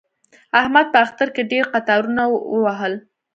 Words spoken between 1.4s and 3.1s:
ډېر قطارونه ووهل.